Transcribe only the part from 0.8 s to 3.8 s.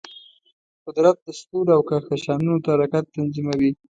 قدرت د ستورو او کهکشانونو حرکت تنظیموي.